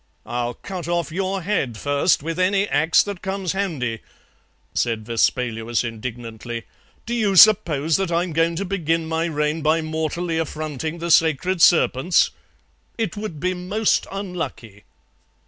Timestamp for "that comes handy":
3.03-3.99